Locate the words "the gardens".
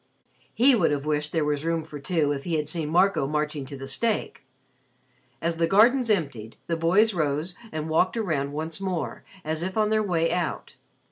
5.57-6.09